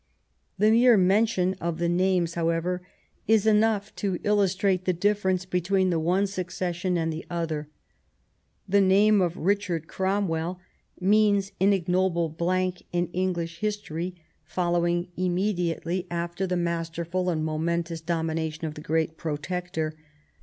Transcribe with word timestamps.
The 0.57 0.71
mere 0.71 0.97
mention 0.97 1.53
of 1.61 1.77
the 1.77 1.87
names, 1.87 2.33
however, 2.33 2.81
is 3.27 3.45
enough 3.45 3.95
to 3.97 4.17
illustrate 4.23 4.85
the 4.85 4.93
difference 4.93 5.45
between 5.45 5.91
the 5.91 5.99
one 5.99 6.25
succession 6.25 6.97
and 6.97 7.13
the 7.13 7.23
other. 7.29 7.69
The 8.67 8.81
name 8.81 9.21
of 9.21 9.37
Richard 9.37 9.87
Cromwell 9.87 10.59
means 10.99 11.51
an 11.61 11.71
ignoble 11.71 12.29
blank 12.29 12.81
in 12.91 13.09
English 13.13 13.59
history 13.59 14.15
following 14.43 15.09
immediately 15.17 16.07
11 16.07 16.07
thb;^reign 16.07 16.07
of 16.07 16.07
queen 16.09 16.09
anne 16.17 16.21
after 16.23 16.47
the 16.47 16.57
masterful 16.57 17.29
and 17.29 17.45
momentous 17.45 18.01
domination 18.01 18.65
of 18.65 18.73
the 18.73 18.81
great 18.81 19.17
Protector. 19.17 19.93